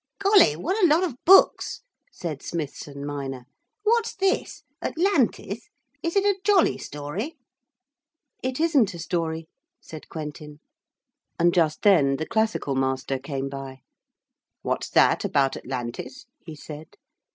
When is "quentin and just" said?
10.09-11.83